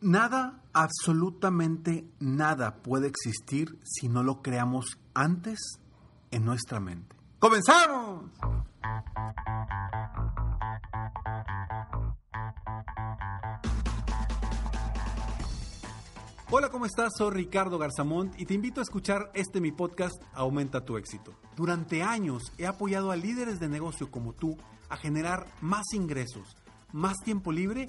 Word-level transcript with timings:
Nada, 0.00 0.62
absolutamente 0.72 2.08
nada 2.20 2.76
puede 2.84 3.08
existir 3.08 3.80
si 3.82 4.08
no 4.08 4.22
lo 4.22 4.42
creamos 4.42 4.96
antes 5.12 5.58
en 6.30 6.44
nuestra 6.44 6.78
mente. 6.78 7.16
¡Comenzamos! 7.40 8.30
Hola, 16.50 16.70
¿cómo 16.70 16.86
estás? 16.86 17.12
Soy 17.18 17.32
Ricardo 17.32 17.76
Garzamont 17.76 18.40
y 18.40 18.46
te 18.46 18.54
invito 18.54 18.80
a 18.80 18.84
escuchar 18.84 19.32
este 19.34 19.60
mi 19.60 19.72
podcast 19.72 20.22
Aumenta 20.32 20.84
tu 20.84 20.96
éxito. 20.96 21.34
Durante 21.56 22.04
años 22.04 22.52
he 22.56 22.68
apoyado 22.68 23.10
a 23.10 23.16
líderes 23.16 23.58
de 23.58 23.68
negocio 23.68 24.12
como 24.12 24.32
tú 24.32 24.56
a 24.88 24.96
generar 24.96 25.48
más 25.60 25.92
ingresos, 25.92 26.56
más 26.92 27.16
tiempo 27.24 27.50
libre 27.50 27.88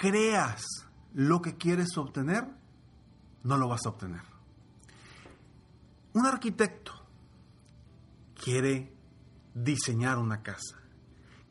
creas 0.00 0.62
lo 1.12 1.42
que 1.42 1.58
quieres 1.58 1.98
obtener, 1.98 2.48
no 3.42 3.58
lo 3.58 3.68
vas 3.68 3.84
a 3.84 3.90
obtener. 3.90 4.22
Un 6.14 6.24
arquitecto 6.24 6.92
quiere 8.34 8.94
diseñar 9.54 10.16
una 10.16 10.42
casa. 10.42 10.78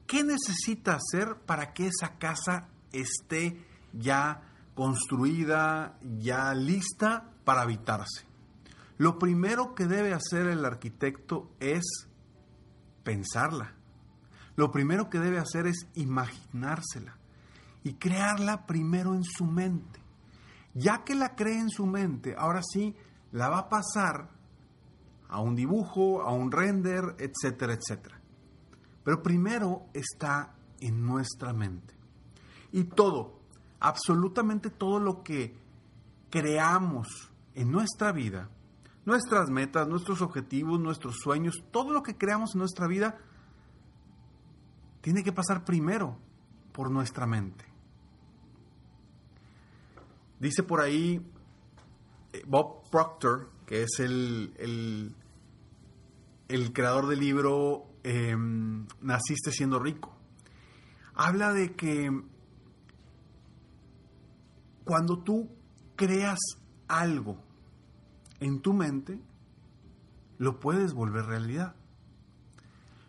¿Qué 0.07 0.23
necesita 0.23 0.97
hacer 0.97 1.35
para 1.45 1.73
que 1.73 1.87
esa 1.87 2.17
casa 2.17 2.69
esté 2.91 3.63
ya 3.93 4.41
construida, 4.73 5.99
ya 6.17 6.55
lista 6.55 7.29
para 7.43 7.61
habitarse? 7.61 8.25
Lo 8.97 9.19
primero 9.19 9.75
que 9.75 9.85
debe 9.85 10.11
hacer 10.11 10.47
el 10.47 10.65
arquitecto 10.65 11.51
es 11.59 11.83
pensarla. 13.03 13.75
Lo 14.55 14.71
primero 14.71 15.07
que 15.11 15.19
debe 15.19 15.37
hacer 15.37 15.67
es 15.67 15.87
imaginársela 15.93 17.18
y 17.89 17.95
crearla 17.95 18.67
primero 18.67 19.15
en 19.15 19.23
su 19.23 19.45
mente. 19.45 19.99
Ya 20.75 21.03
que 21.03 21.15
la 21.15 21.35
cree 21.35 21.59
en 21.59 21.71
su 21.71 21.87
mente, 21.87 22.35
ahora 22.37 22.61
sí 22.61 22.95
la 23.31 23.49
va 23.49 23.57
a 23.61 23.69
pasar 23.69 24.29
a 25.27 25.41
un 25.41 25.55
dibujo, 25.55 26.21
a 26.21 26.31
un 26.31 26.51
render, 26.51 27.15
etcétera, 27.17 27.73
etcétera. 27.73 28.21
Pero 29.03 29.23
primero 29.23 29.87
está 29.91 30.53
en 30.79 31.03
nuestra 31.03 31.51
mente. 31.51 31.95
Y 32.71 32.83
todo, 32.83 33.39
absolutamente 33.79 34.69
todo 34.69 34.99
lo 34.99 35.23
que 35.23 35.57
creamos 36.29 37.07
en 37.55 37.71
nuestra 37.71 38.11
vida, 38.11 38.51
nuestras 39.03 39.49
metas, 39.49 39.87
nuestros 39.87 40.21
objetivos, 40.21 40.79
nuestros 40.79 41.15
sueños, 41.23 41.55
todo 41.71 41.91
lo 41.91 42.03
que 42.03 42.15
creamos 42.15 42.53
en 42.53 42.59
nuestra 42.59 42.85
vida, 42.85 43.17
tiene 45.01 45.23
que 45.23 45.31
pasar 45.31 45.65
primero 45.65 46.19
por 46.71 46.91
nuestra 46.91 47.25
mente. 47.25 47.68
Dice 50.39 50.63
por 50.63 50.81
ahí 50.81 51.21
eh, 52.33 52.43
Bob 52.47 52.89
Proctor, 52.89 53.49
que 53.65 53.83
es 53.83 53.99
el, 53.99 54.53
el, 56.47 56.73
creador 56.73 57.07
del 57.07 57.19
libro 57.19 57.87
em, 58.03 58.87
Naciste 59.01 59.51
siendo 59.51 59.79
rico. 59.79 60.15
Habla 61.13 61.51
de 61.53 61.75
que 61.75 62.09
cuando 64.85 65.19
tú 65.19 65.49
creas 65.95 66.39
algo 66.87 67.43
en 68.39 68.61
tu 68.61 68.73
mente, 68.73 69.21
lo 70.37 70.59
puedes 70.59 70.93
volver 70.93 71.25
realidad. 71.25 71.75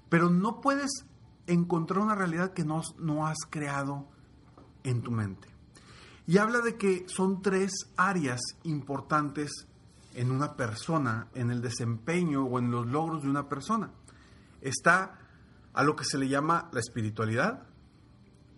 Pero 0.08 0.28
no 0.28 0.60
puedes 0.60 1.06
encontrar 1.46 2.00
una 2.00 2.16
realidad 2.16 2.52
que 2.52 2.64
no, 2.64 2.82
no 2.98 3.26
has 3.26 3.38
creado 3.48 4.08
en 4.82 5.02
tu 5.02 5.12
mente. 5.12 5.49
Y 6.30 6.38
habla 6.38 6.60
de 6.60 6.76
que 6.76 7.06
son 7.08 7.42
tres 7.42 7.72
áreas 7.96 8.40
importantes 8.62 9.66
en 10.14 10.30
una 10.30 10.54
persona, 10.54 11.26
en 11.34 11.50
el 11.50 11.60
desempeño 11.60 12.44
o 12.44 12.60
en 12.60 12.70
los 12.70 12.86
logros 12.86 13.24
de 13.24 13.28
una 13.28 13.48
persona. 13.48 13.90
Está 14.60 15.18
a 15.72 15.82
lo 15.82 15.96
que 15.96 16.04
se 16.04 16.18
le 16.18 16.28
llama 16.28 16.70
la 16.70 16.78
espiritualidad, 16.78 17.66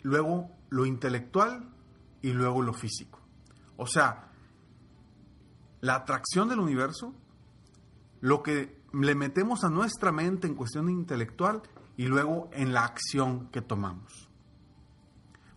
luego 0.03 0.51
lo 0.69 0.85
intelectual 0.85 1.71
y 2.21 2.35
luego 2.35 2.61
lo 2.61 2.75
físico. 2.75 3.21
O 3.79 3.87
sea, 3.87 4.31
la 5.81 5.95
atracción 5.95 6.51
del 6.51 6.61
universo, 6.61 7.15
lo 8.21 8.43
que 8.43 8.83
le 8.93 9.15
metemos 9.15 9.65
a 9.65 9.71
nuestra 9.71 10.13
mente 10.13 10.47
en 10.47 10.57
cuestión 10.57 10.91
intelectual 10.91 11.63
y 11.97 12.05
luego 12.05 12.51
en 12.53 12.75
la 12.75 12.85
acción 12.85 13.49
que 13.49 13.63
tomamos. 13.63 14.29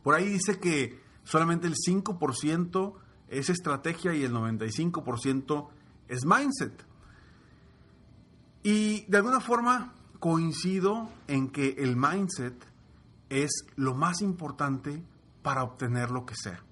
Por 0.01 0.15
ahí 0.15 0.29
dice 0.29 0.61
que 0.61 1.03
solamente 1.25 1.67
el 1.67 1.75
5% 1.75 2.93
es 3.27 3.49
estrategia 3.49 4.13
y 4.15 4.23
el 4.23 4.31
95% 4.31 5.67
es 6.07 6.25
mindset. 6.25 6.85
Y 8.63 9.05
de 9.05 9.17
alguna 9.17 9.41
forma 9.41 9.93
coincido 10.19 11.09
en 11.27 11.49
que 11.49 11.75
el 11.77 11.97
mindset 11.97 12.55
es 13.29 13.65
lo 13.75 13.93
más 13.93 14.21
importante 14.21 15.03
para 15.41 15.63
obtener 15.63 16.09
lo 16.09 16.25
que 16.25 16.35
sea. 16.35 16.63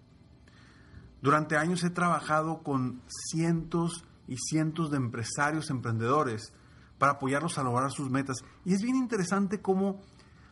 Durante 1.21 1.57
años 1.57 1.83
he 1.83 1.89
trabajado 1.89 2.63
con 2.63 3.01
cientos 3.07 4.06
y 4.27 4.38
cientos 4.38 4.89
de 4.89 4.97
empresarios, 4.97 5.69
emprendedores, 5.69 6.53
para 6.97 7.13
apoyarlos 7.13 7.57
a 7.57 7.63
lograr 7.63 7.91
sus 7.91 8.09
metas. 8.09 8.38
Y 8.65 8.73
es 8.73 8.81
bien 8.81 8.95
interesante 8.95 9.61
cómo 9.61 10.01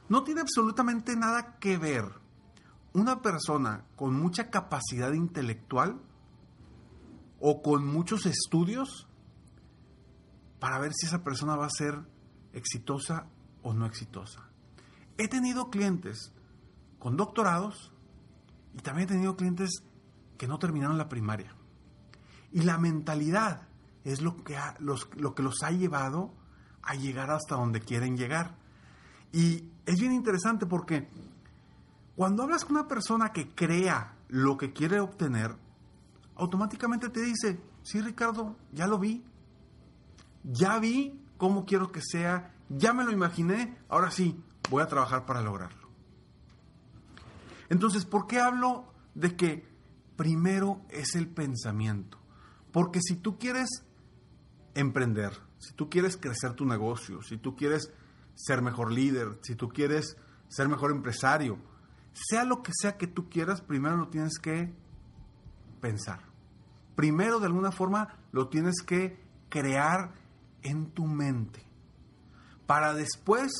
no 0.09 0.23
tiene 0.23 0.41
absolutamente 0.41 1.15
nada 1.15 1.57
que 1.59 1.77
ver 1.77 2.05
una 2.93 3.21
persona 3.21 3.85
con 3.95 4.13
mucha 4.13 4.49
capacidad 4.49 5.13
intelectual 5.13 5.99
o 7.39 7.61
con 7.61 7.85
muchos 7.85 8.25
estudios 8.25 9.07
para 10.59 10.79
ver 10.79 10.93
si 10.93 11.07
esa 11.07 11.23
persona 11.23 11.55
va 11.55 11.65
a 11.65 11.69
ser 11.69 11.99
exitosa 12.53 13.27
o 13.63 13.73
no 13.73 13.85
exitosa. 13.85 14.47
He 15.17 15.27
tenido 15.27 15.69
clientes 15.69 16.33
con 16.99 17.17
doctorados 17.17 17.91
y 18.77 18.81
también 18.81 19.07
he 19.07 19.11
tenido 19.13 19.35
clientes 19.35 19.83
que 20.37 20.47
no 20.47 20.59
terminaron 20.59 20.97
la 20.97 21.09
primaria. 21.09 21.55
Y 22.51 22.61
la 22.61 22.77
mentalidad 22.77 23.67
es 24.03 24.21
lo 24.21 24.43
que, 24.43 24.57
lo 24.79 25.35
que 25.35 25.43
los 25.43 25.63
ha 25.63 25.71
llevado 25.71 26.33
a 26.83 26.95
llegar 26.95 27.31
hasta 27.31 27.55
donde 27.55 27.79
quieren 27.79 28.17
llegar. 28.17 28.57
Y 29.31 29.69
es 29.85 29.99
bien 29.99 30.11
interesante 30.11 30.65
porque 30.65 31.07
Cuando 32.21 32.43
hablas 32.43 32.65
con 32.65 32.75
una 32.75 32.87
persona 32.87 33.33
que 33.33 33.49
crea 33.55 34.15
lo 34.27 34.55
que 34.55 34.73
quiere 34.73 34.99
obtener, 34.99 35.55
automáticamente 36.35 37.09
te 37.09 37.19
dice, 37.19 37.59
sí 37.81 37.99
Ricardo, 37.99 38.57
ya 38.71 38.85
lo 38.85 38.99
vi, 38.99 39.25
ya 40.43 40.77
vi 40.77 41.19
cómo 41.37 41.65
quiero 41.65 41.91
que 41.91 42.03
sea, 42.03 42.53
ya 42.69 42.93
me 42.93 43.03
lo 43.05 43.11
imaginé, 43.11 43.75
ahora 43.89 44.11
sí, 44.11 44.39
voy 44.69 44.83
a 44.83 44.87
trabajar 44.87 45.25
para 45.25 45.41
lograrlo. 45.41 45.89
Entonces, 47.69 48.05
¿por 48.05 48.27
qué 48.27 48.39
hablo 48.39 48.93
de 49.15 49.35
que 49.35 49.67
primero 50.15 50.83
es 50.89 51.15
el 51.15 51.27
pensamiento? 51.27 52.19
Porque 52.71 52.99
si 53.01 53.15
tú 53.15 53.39
quieres 53.39 53.83
emprender, 54.75 55.39
si 55.57 55.73
tú 55.73 55.89
quieres 55.89 56.17
crecer 56.17 56.53
tu 56.53 56.65
negocio, 56.65 57.23
si 57.23 57.37
tú 57.37 57.55
quieres 57.55 57.91
ser 58.35 58.61
mejor 58.61 58.91
líder, 58.91 59.39
si 59.41 59.55
tú 59.55 59.69
quieres 59.69 60.17
ser 60.49 60.69
mejor 60.69 60.91
empresario, 60.91 61.70
sea 62.13 62.43
lo 62.43 62.61
que 62.63 62.71
sea 62.73 62.97
que 62.97 63.07
tú 63.07 63.29
quieras, 63.29 63.61
primero 63.61 63.97
lo 63.97 64.09
tienes 64.09 64.37
que 64.39 64.73
pensar. 65.79 66.21
Primero, 66.95 67.39
de 67.39 67.47
alguna 67.47 67.71
forma, 67.71 68.17
lo 68.31 68.47
tienes 68.49 68.81
que 68.85 69.19
crear 69.49 70.13
en 70.61 70.91
tu 70.91 71.05
mente. 71.05 71.65
Para 72.65 72.93
después, 72.93 73.51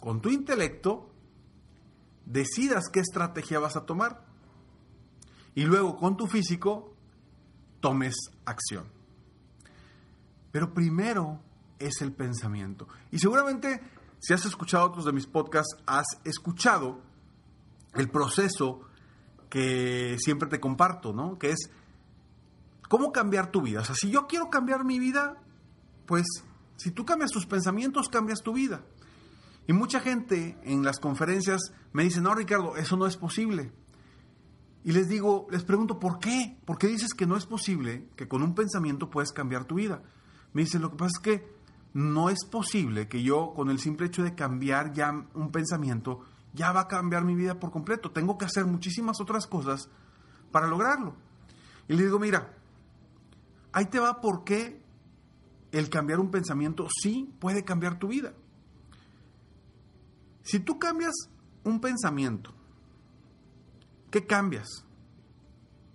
con 0.00 0.20
tu 0.20 0.30
intelecto, 0.30 1.10
decidas 2.26 2.88
qué 2.92 3.00
estrategia 3.00 3.58
vas 3.58 3.76
a 3.76 3.86
tomar. 3.86 4.24
Y 5.54 5.64
luego, 5.64 5.96
con 5.96 6.16
tu 6.16 6.26
físico, 6.26 6.94
tomes 7.80 8.14
acción. 8.44 8.86
Pero 10.52 10.74
primero 10.74 11.40
es 11.78 12.02
el 12.02 12.12
pensamiento. 12.12 12.88
Y 13.10 13.18
seguramente, 13.18 13.80
si 14.20 14.34
has 14.34 14.44
escuchado 14.44 14.86
otros 14.86 15.04
de 15.04 15.12
mis 15.12 15.26
podcasts, 15.26 15.76
has 15.86 16.06
escuchado 16.24 17.00
el 17.94 18.08
proceso 18.08 18.80
que 19.48 20.16
siempre 20.18 20.48
te 20.48 20.60
comparto, 20.60 21.12
¿no? 21.12 21.38
Que 21.38 21.50
es 21.50 21.70
cómo 22.88 23.12
cambiar 23.12 23.50
tu 23.50 23.62
vida. 23.62 23.80
O 23.80 23.84
sea, 23.84 23.94
si 23.94 24.10
yo 24.10 24.26
quiero 24.26 24.50
cambiar 24.50 24.84
mi 24.84 24.98
vida, 24.98 25.36
pues 26.06 26.26
si 26.76 26.90
tú 26.90 27.04
cambias 27.04 27.30
tus 27.30 27.46
pensamientos, 27.46 28.08
cambias 28.08 28.42
tu 28.42 28.52
vida. 28.52 28.82
Y 29.66 29.72
mucha 29.72 30.00
gente 30.00 30.58
en 30.64 30.82
las 30.82 30.98
conferencias 30.98 31.72
me 31.92 32.04
dice, 32.04 32.20
no, 32.20 32.34
Ricardo, 32.34 32.76
eso 32.76 32.96
no 32.96 33.06
es 33.06 33.16
posible. 33.16 33.72
Y 34.82 34.92
les 34.92 35.08
digo, 35.08 35.46
les 35.50 35.62
pregunto, 35.62 35.98
¿por 35.98 36.18
qué? 36.18 36.58
¿Por 36.64 36.78
qué 36.78 36.86
dices 36.86 37.12
que 37.12 37.26
no 37.26 37.36
es 37.36 37.46
posible 37.46 38.08
que 38.16 38.26
con 38.26 38.42
un 38.42 38.54
pensamiento 38.54 39.10
puedes 39.10 39.32
cambiar 39.32 39.66
tu 39.66 39.74
vida? 39.76 40.02
Me 40.52 40.62
dice, 40.62 40.78
lo 40.78 40.90
que 40.90 40.96
pasa 40.96 41.12
es 41.16 41.22
que 41.22 41.60
no 41.92 42.30
es 42.30 42.44
posible 42.44 43.08
que 43.08 43.22
yo 43.22 43.52
con 43.54 43.68
el 43.68 43.78
simple 43.78 44.06
hecho 44.06 44.22
de 44.22 44.34
cambiar 44.34 44.92
ya 44.92 45.12
un 45.34 45.52
pensamiento, 45.52 46.24
ya 46.52 46.72
va 46.72 46.82
a 46.82 46.88
cambiar 46.88 47.24
mi 47.24 47.34
vida 47.34 47.58
por 47.58 47.70
completo. 47.70 48.10
Tengo 48.10 48.38
que 48.38 48.44
hacer 48.44 48.64
muchísimas 48.64 49.20
otras 49.20 49.46
cosas 49.46 49.88
para 50.50 50.66
lograrlo. 50.66 51.14
Y 51.88 51.94
le 51.94 52.04
digo, 52.04 52.18
mira, 52.18 52.54
ahí 53.72 53.86
te 53.86 53.98
va 53.98 54.20
por 54.20 54.44
qué 54.44 54.82
el 55.72 55.88
cambiar 55.88 56.20
un 56.20 56.30
pensamiento 56.30 56.88
sí 57.02 57.32
puede 57.38 57.64
cambiar 57.64 57.98
tu 57.98 58.08
vida. 58.08 58.32
Si 60.42 60.58
tú 60.58 60.78
cambias 60.78 61.14
un 61.64 61.80
pensamiento, 61.80 62.52
¿qué 64.10 64.26
cambias? 64.26 64.84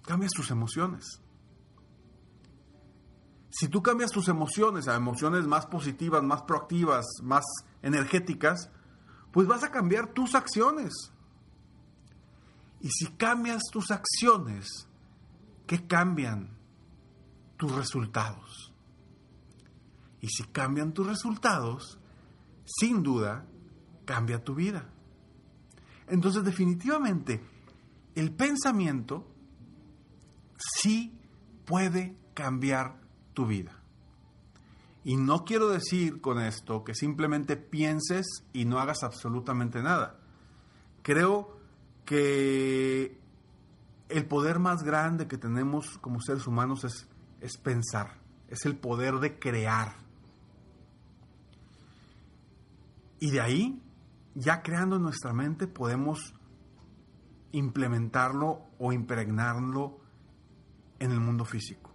Cambias 0.03 0.31
tus 0.31 0.51
emociones. 0.51 1.21
Si 3.49 3.67
tú 3.69 3.81
cambias 3.81 4.11
tus 4.11 4.27
emociones 4.27 4.87
a 4.87 4.95
emociones 4.95 5.47
más 5.47 5.65
positivas, 5.65 6.21
más 6.23 6.43
proactivas, 6.43 7.05
más 7.23 7.43
energéticas, 7.81 8.69
pues 9.35 9.49
vas 9.49 9.65
a 9.65 9.69
cambiar 9.69 10.13
tus 10.13 10.33
acciones. 10.33 10.93
Y 12.79 12.89
si 12.89 13.07
cambias 13.17 13.63
tus 13.69 13.91
acciones, 13.91 14.87
¿qué 15.67 15.85
cambian? 15.85 16.55
Tus 17.57 17.69
resultados. 17.75 18.71
Y 20.21 20.29
si 20.29 20.45
cambian 20.45 20.93
tus 20.93 21.05
resultados, 21.05 21.99
sin 22.63 23.03
duda, 23.03 23.45
cambia 24.05 24.41
tu 24.41 24.55
vida. 24.55 24.89
Entonces, 26.07 26.45
definitivamente, 26.45 27.43
el 28.15 28.31
pensamiento 28.31 29.27
sí 30.79 31.13
puede 31.65 32.17
cambiar 32.33 33.01
tu 33.33 33.45
vida. 33.45 33.83
Y 35.05 35.17
no 35.17 35.45
quiero 35.45 35.69
decir 35.69 36.19
con 36.19 36.41
esto 36.41 36.83
que 36.83 36.95
simplemente 36.95 37.57
pienses 37.57 38.25
y 38.53 38.65
no 38.65 38.79
hagas 38.79 39.03
absolutamente 39.03 39.83
nada. 39.83 40.19
Creo 41.03 41.59
que 42.05 43.21
el 44.09 44.25
poder 44.25 44.57
más 44.57 44.81
grande 44.81 45.27
que 45.27 45.37
tenemos 45.37 45.99
como 45.99 46.19
seres 46.21 46.47
humanos 46.47 46.83
es, 46.85 47.07
es 47.39 47.55
pensar, 47.57 48.19
es 48.47 48.65
el 48.65 48.77
poder 48.77 49.19
de 49.19 49.37
crear. 49.37 49.95
Y 53.19 53.29
de 53.29 53.41
ahí, 53.41 53.83
ya 54.33 54.63
creando 54.63 54.97
nuestra 54.97 55.33
mente, 55.33 55.67
podemos 55.67 56.33
implementarlo 57.51 58.65
o 58.79 58.91
impregnarlo 58.91 59.99
en 60.97 61.11
el 61.11 61.19
mundo 61.19 61.45
físico. 61.45 61.91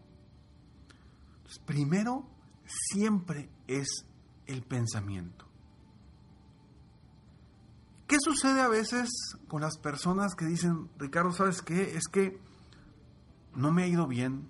Entonces, 1.38 1.58
primero, 1.58 2.24
siempre 2.70 3.50
es 3.66 4.06
el 4.46 4.62
pensamiento. 4.62 5.46
¿Qué 8.06 8.16
sucede 8.20 8.60
a 8.60 8.68
veces 8.68 9.08
con 9.46 9.60
las 9.60 9.78
personas 9.78 10.34
que 10.34 10.44
dicen, 10.44 10.88
Ricardo, 10.98 11.32
¿sabes 11.32 11.62
qué? 11.62 11.96
Es 11.96 12.08
que 12.08 12.40
no 13.54 13.70
me 13.70 13.84
ha 13.84 13.86
ido 13.86 14.08
bien, 14.08 14.48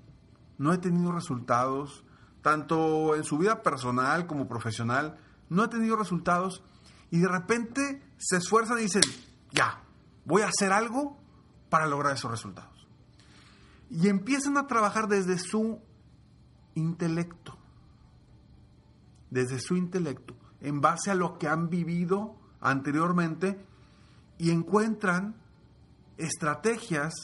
no 0.57 0.73
he 0.73 0.79
tenido 0.79 1.13
resultados, 1.13 2.05
tanto 2.43 3.15
en 3.15 3.25
su 3.25 3.37
vida 3.37 3.63
personal 3.63 4.27
como 4.27 4.49
profesional, 4.49 5.19
no 5.51 5.65
he 5.65 5.69
tenido 5.69 5.97
resultados 5.97 6.63
y 7.11 7.19
de 7.19 7.29
repente 7.29 8.03
se 8.17 8.39
esfuerzan 8.39 8.79
y 8.79 8.83
dicen, 8.83 9.03
ya, 9.51 9.83
voy 10.25 10.41
a 10.43 10.49
hacer 10.49 10.73
algo 10.73 11.19
para 11.69 11.87
lograr 11.87 12.15
esos 12.15 12.31
resultados. 12.31 12.89
Y 13.91 14.09
empiezan 14.09 14.57
a 14.57 14.67
trabajar 14.67 15.07
desde 15.07 15.39
su 15.39 15.83
intelecto 16.75 17.60
desde 19.31 19.61
su 19.61 19.77
intelecto, 19.77 20.35
en 20.61 20.81
base 20.81 21.11
a 21.11 21.15
lo 21.15 21.39
que 21.39 21.49
han 21.49 21.71
vivido 21.71 22.37
anteriormente, 22.61 23.65
y 24.39 24.51
encuentran 24.51 25.37
estrategias 26.17 27.15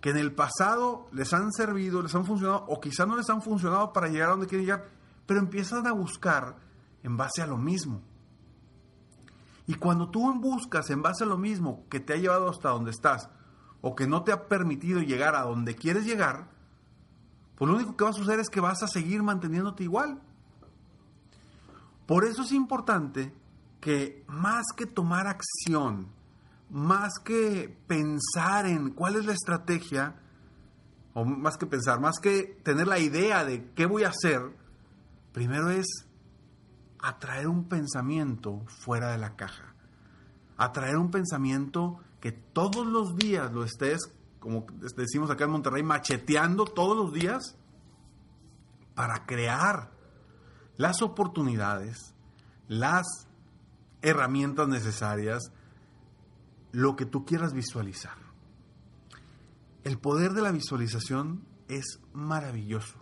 que 0.00 0.10
en 0.10 0.18
el 0.18 0.34
pasado 0.34 1.08
les 1.12 1.32
han 1.32 1.50
servido, 1.52 2.02
les 2.02 2.14
han 2.14 2.26
funcionado, 2.26 2.64
o 2.68 2.80
quizá 2.80 3.06
no 3.06 3.16
les 3.16 3.30
han 3.30 3.42
funcionado 3.42 3.92
para 3.92 4.08
llegar 4.08 4.28
a 4.28 4.32
donde 4.32 4.46
quieren 4.46 4.66
llegar, 4.66 4.88
pero 5.26 5.40
empiezan 5.40 5.86
a 5.86 5.92
buscar 5.92 6.56
en 7.02 7.16
base 7.16 7.40
a 7.40 7.46
lo 7.46 7.56
mismo. 7.56 8.02
Y 9.66 9.74
cuando 9.76 10.10
tú 10.10 10.30
buscas 10.40 10.90
en 10.90 11.00
base 11.00 11.24
a 11.24 11.26
lo 11.26 11.38
mismo 11.38 11.86
que 11.88 12.00
te 12.00 12.12
ha 12.12 12.16
llevado 12.16 12.50
hasta 12.50 12.68
donde 12.68 12.90
estás, 12.90 13.30
o 13.80 13.94
que 13.94 14.06
no 14.06 14.24
te 14.24 14.32
ha 14.32 14.48
permitido 14.48 15.00
llegar 15.00 15.34
a 15.34 15.42
donde 15.42 15.74
quieres 15.74 16.04
llegar, 16.04 16.50
pues 17.56 17.70
lo 17.70 17.76
único 17.76 17.96
que 17.96 18.04
va 18.04 18.10
a 18.10 18.14
suceder 18.14 18.40
es 18.40 18.50
que 18.50 18.60
vas 18.60 18.82
a 18.82 18.88
seguir 18.88 19.22
manteniéndote 19.22 19.84
igual. 19.84 20.20
Por 22.06 22.24
eso 22.24 22.42
es 22.42 22.52
importante 22.52 23.32
que 23.80 24.24
más 24.28 24.64
que 24.76 24.86
tomar 24.86 25.26
acción, 25.26 26.08
más 26.70 27.12
que 27.24 27.76
pensar 27.86 28.66
en 28.66 28.90
cuál 28.90 29.16
es 29.16 29.26
la 29.26 29.32
estrategia, 29.32 30.16
o 31.14 31.24
más 31.24 31.56
que 31.56 31.66
pensar, 31.66 32.00
más 32.00 32.18
que 32.18 32.60
tener 32.62 32.88
la 32.88 32.98
idea 32.98 33.44
de 33.44 33.70
qué 33.72 33.86
voy 33.86 34.04
a 34.04 34.08
hacer, 34.08 34.40
primero 35.32 35.70
es 35.70 35.86
atraer 36.98 37.48
un 37.48 37.68
pensamiento 37.68 38.64
fuera 38.66 39.12
de 39.12 39.18
la 39.18 39.36
caja. 39.36 39.74
Atraer 40.56 40.96
un 40.96 41.10
pensamiento 41.10 42.00
que 42.20 42.32
todos 42.32 42.86
los 42.86 43.16
días 43.16 43.52
lo 43.52 43.64
estés, 43.64 44.00
como 44.40 44.66
decimos 44.96 45.30
acá 45.30 45.44
en 45.44 45.50
Monterrey, 45.50 45.82
macheteando 45.82 46.64
todos 46.64 46.96
los 46.96 47.12
días 47.12 47.56
para 48.94 49.26
crear 49.26 49.90
las 50.76 51.02
oportunidades, 51.02 52.14
las 52.68 53.06
herramientas 54.02 54.68
necesarias, 54.68 55.52
lo 56.72 56.96
que 56.96 57.06
tú 57.06 57.24
quieras 57.24 57.52
visualizar. 57.52 58.16
El 59.84 59.98
poder 59.98 60.32
de 60.32 60.42
la 60.42 60.50
visualización 60.50 61.44
es 61.68 62.00
maravilloso. 62.12 62.98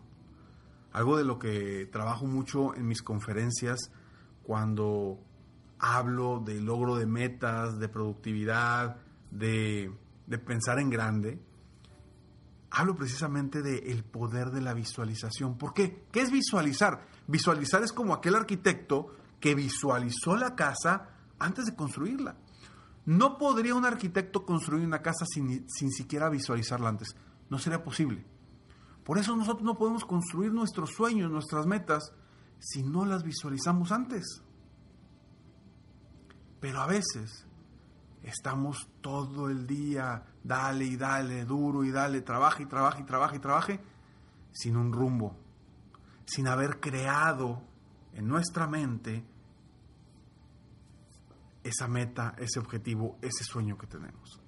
Algo 0.93 1.17
de 1.17 1.25
lo 1.25 1.39
que 1.39 1.89
trabajo 1.91 2.27
mucho 2.27 2.75
en 2.75 2.87
mis 2.87 3.03
conferencias 3.03 3.79
cuando 4.43 5.19
hablo 5.79 6.41
de 6.45 6.61
logro 6.61 6.97
de 6.97 7.07
metas, 7.07 7.79
de 7.79 7.89
productividad, 7.89 8.97
de, 9.31 9.91
pensar 10.47 10.79
en 10.79 10.91
grande, 10.91 11.41
hablo 12.73 12.97
precisamente 12.97 13.63
del 13.63 14.03
poder 14.03 14.51
de 14.51 14.63
la 14.63 14.73
visualización. 14.73 15.59
¿Por 15.59 15.75
qué? 15.75 16.07
¿Qué 16.11 16.23
es 16.23 16.33
visualizar? 16.33 17.07
Visualizar 17.27 17.83
es 17.83 17.93
como 17.93 18.15
aquel 18.15 18.35
arquitecto 18.35 19.15
que 19.41 19.55
visualizó 19.55 20.37
la 20.37 20.55
casa 20.55 21.11
antes 21.39 21.67
de 21.67 21.77
construirla. 21.77 22.37
No 23.05 23.37
podría 23.37 23.75
un 23.75 23.85
arquitecto 23.85 24.47
construir 24.47 24.87
una 24.87 25.03
casa 25.03 25.27
sin, 25.27 25.69
sin 25.69 25.91
siquiera 25.91 26.31
visualizarla 26.31 26.89
antes. 26.89 27.15
No 27.51 27.59
sería 27.59 27.85
posible. 27.85 28.25
Por 29.05 29.19
eso 29.19 29.37
nosotros 29.37 29.65
no 29.65 29.77
podemos 29.77 30.07
construir 30.07 30.53
nuestros 30.53 30.91
sueños, 30.93 31.31
nuestras 31.31 31.67
metas, 31.67 32.13
si 32.59 32.83
no 32.83 33.05
las 33.05 33.23
visualizamos 33.23 33.93
antes. 33.93 34.41
Pero 36.59 36.81
a 36.81 36.87
veces 36.87 37.45
estamos 38.23 38.89
todo 39.01 39.49
el 39.49 39.67
día, 39.67 40.25
dale 40.43 40.85
y 40.85 40.97
dale, 40.97 41.45
duro 41.45 41.85
y 41.85 41.91
dale, 41.91 42.21
trabaja 42.23 42.63
y 42.63 42.67
trabaja 42.67 43.01
y 43.01 43.05
trabaja 43.05 43.37
y 43.37 43.39
trabaje, 43.39 43.81
sin 44.53 44.77
un 44.77 44.93
rumbo, 44.93 45.37
sin 46.25 46.47
haber 46.47 46.81
creado 46.81 47.63
en 48.13 48.29
nuestra 48.29 48.67
mente 48.67 49.25
esa 51.65 51.89
meta, 51.89 52.35
ese 52.39 52.59
objetivo, 52.59 53.19
ese 53.23 53.45
sueño 53.45 53.79
que 53.79 53.87
tenemos. 53.87 54.41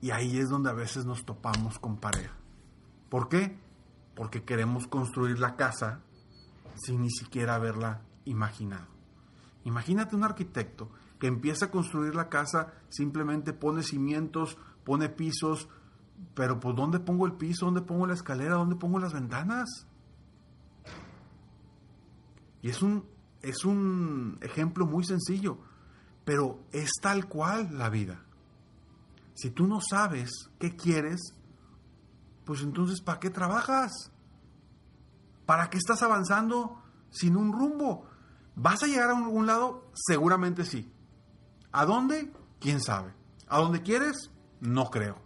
Y 0.00 0.10
ahí 0.10 0.38
es 0.38 0.48
donde 0.48 0.70
a 0.70 0.74
veces 0.74 1.04
nos 1.04 1.24
topamos 1.24 1.78
con 1.78 1.98
pareja. 1.98 2.34
¿Por 3.08 3.28
qué? 3.28 3.58
Porque 4.14 4.44
queremos 4.44 4.86
construir 4.86 5.38
la 5.38 5.56
casa 5.56 6.02
sin 6.74 7.02
ni 7.02 7.10
siquiera 7.10 7.56
haberla 7.56 8.02
imaginado. 8.24 8.86
Imagínate 9.64 10.14
un 10.14 10.24
arquitecto 10.24 10.90
que 11.18 11.26
empieza 11.26 11.66
a 11.66 11.70
construir 11.70 12.14
la 12.14 12.28
casa, 12.28 12.74
simplemente 12.88 13.52
pone 13.52 13.82
cimientos, 13.82 14.56
pone 14.84 15.08
pisos, 15.08 15.68
pero 16.34 16.60
pues 16.60 16.74
¿dónde 16.76 17.00
pongo 17.00 17.26
el 17.26 17.34
piso? 17.34 17.66
¿Dónde 17.66 17.82
pongo 17.82 18.06
la 18.06 18.14
escalera? 18.14 18.54
¿Dónde 18.54 18.76
pongo 18.76 18.98
las 18.98 19.12
ventanas? 19.12 19.86
Y 22.62 22.70
es 22.70 22.82
un, 22.82 23.04
es 23.42 23.64
un 23.64 24.38
ejemplo 24.40 24.86
muy 24.86 25.04
sencillo, 25.04 25.58
pero 26.24 26.60
es 26.72 26.90
tal 27.00 27.28
cual 27.28 27.76
la 27.78 27.88
vida. 27.88 28.24
Si 29.34 29.50
tú 29.50 29.66
no 29.66 29.80
sabes 29.80 30.30
qué 30.58 30.74
quieres, 30.74 31.34
pues 32.44 32.62
entonces 32.62 33.00
¿para 33.00 33.20
qué 33.20 33.30
trabajas? 33.30 34.10
¿Para 35.46 35.70
qué 35.70 35.78
estás 35.78 36.02
avanzando 36.02 36.82
sin 37.10 37.36
un 37.36 37.52
rumbo? 37.52 38.06
¿Vas 38.56 38.82
a 38.82 38.86
llegar 38.86 39.10
a 39.10 39.16
algún 39.16 39.46
lado? 39.46 39.90
Seguramente 39.94 40.64
sí. 40.64 40.92
¿A 41.72 41.84
dónde? 41.84 42.32
¿Quién 42.60 42.80
sabe? 42.80 43.12
¿A 43.48 43.58
dónde 43.58 43.82
quieres? 43.82 44.30
No 44.60 44.86
creo. 44.90 45.18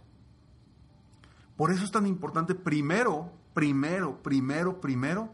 Por 1.55 1.71
eso 1.71 1.83
es 1.83 1.91
tan 1.91 2.05
importante 2.07 2.55
primero, 2.55 3.31
primero, 3.53 4.21
primero, 4.21 4.81
primero, 4.81 5.33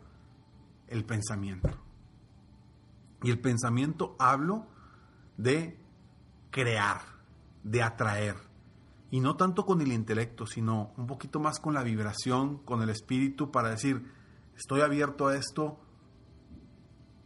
el 0.88 1.06
pensamiento. 1.06 1.70
Y 3.24 3.32
el 3.32 3.40
pensamiento 3.40 4.16
hablo 4.20 4.68
de 5.38 5.80
crear, 6.52 7.02
de 7.64 7.84
atraer. 7.84 8.36
Y 9.12 9.22
no 9.22 9.36
tanto 9.36 9.66
con 9.66 9.82
el 9.82 9.92
intelecto, 9.92 10.46
sino 10.46 10.94
un 10.98 11.08
poquito 11.08 11.40
más 11.40 11.60
con 11.60 11.74
la 11.74 11.84
vibración, 11.84 12.60
con 12.60 12.82
el 12.82 12.90
espíritu, 12.90 13.52
para 13.52 13.70
decir, 13.70 14.06
estoy 14.56 14.82
abierto 14.82 15.28
a 15.28 15.36
esto, 15.36 15.80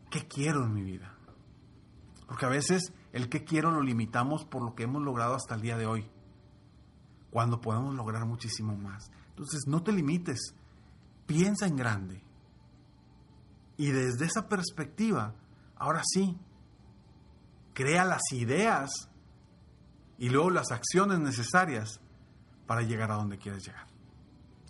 ¿qué 0.09 0.27
quiero 0.27 0.63
en 0.63 0.73
mi 0.73 0.83
vida? 0.83 1.17
Porque 2.27 2.45
a 2.45 2.49
veces 2.49 2.93
el 3.13 3.29
qué 3.29 3.45
quiero 3.45 3.71
lo 3.71 3.81
limitamos 3.81 4.43
por 4.43 4.63
lo 4.63 4.75
que 4.75 4.83
hemos 4.83 5.01
logrado 5.01 5.35
hasta 5.35 5.55
el 5.55 5.61
día 5.61 5.77
de 5.77 5.85
hoy, 5.85 6.09
cuando 7.29 7.61
podemos 7.61 7.95
lograr 7.95 8.25
muchísimo 8.25 8.75
más. 8.75 9.11
Entonces, 9.29 9.61
no 9.67 9.83
te 9.83 9.91
limites, 9.91 10.55
piensa 11.25 11.67
en 11.67 11.75
grande. 11.75 12.23
Y 13.77 13.91
desde 13.91 14.25
esa 14.25 14.49
perspectiva, 14.49 15.35
ahora 15.75 16.01
sí, 16.03 16.37
crea 17.73 18.03
las 18.03 18.21
ideas 18.31 18.91
y 20.17 20.29
luego 20.29 20.49
las 20.49 20.71
acciones 20.71 21.19
necesarias 21.19 21.99
para 22.65 22.81
llegar 22.81 23.11
a 23.11 23.15
donde 23.15 23.37
quieres 23.37 23.65
llegar. 23.65 23.87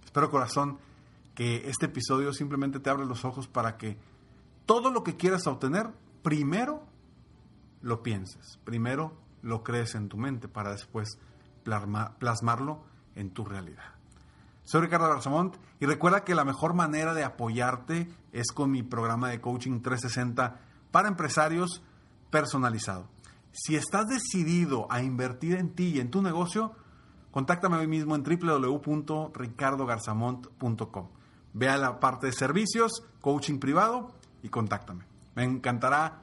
Espero 0.03 0.29
corazón 0.29 0.79
que 1.33 1.69
este 1.69 1.87
episodio 1.87 2.33
simplemente 2.33 2.79
te 2.79 2.89
abra 2.89 3.05
los 3.05 3.23
ojos 3.25 3.47
para 3.47 3.77
que 3.77 3.97
todo 4.65 4.91
lo 4.91 5.03
que 5.03 5.15
quieras 5.15 5.47
obtener, 5.47 5.91
primero 6.21 6.92
lo 7.83 8.01
pienses, 8.01 8.57
primero 8.63 9.13
lo 9.43 9.63
crees 9.63 9.93
en 9.93 10.09
tu 10.09 10.17
mente 10.17 10.47
para 10.47 10.71
después 10.71 11.19
plasmarlo 12.17 12.81
en 13.15 13.29
tu 13.29 13.45
realidad. 13.45 13.83
Soy 14.63 14.81
Ricardo 14.81 15.07
Garzamont 15.09 15.55
y 15.79 15.85
recuerda 15.85 16.23
que 16.23 16.33
la 16.33 16.45
mejor 16.45 16.73
manera 16.73 17.13
de 17.13 17.25
apoyarte 17.25 18.09
es 18.31 18.51
con 18.53 18.71
mi 18.71 18.81
programa 18.81 19.29
de 19.29 19.39
coaching 19.41 19.81
360 19.81 20.61
para 20.89 21.09
empresarios 21.09 21.83
personalizado. 22.31 23.07
Si 23.51 23.75
estás 23.75 24.07
decidido 24.07 24.87
a 24.89 25.03
invertir 25.03 25.55
en 25.55 25.75
ti 25.75 25.89
y 25.89 25.99
en 25.99 26.09
tu 26.09 26.21
negocio, 26.21 26.71
contáctame 27.31 27.75
hoy 27.77 27.87
mismo 27.87 28.15
en 28.15 28.23
www.ricardogarzamont.com. 28.23 31.09
Ve 31.53 31.69
a 31.69 31.77
la 31.77 31.99
parte 31.99 32.27
de 32.27 32.33
servicios, 32.33 33.03
coaching 33.21 33.59
privado 33.59 34.13
y 34.41 34.49
contáctame. 34.49 35.05
Me 35.35 35.43
encantará 35.43 36.22